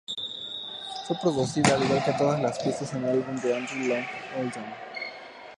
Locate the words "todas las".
2.13-2.57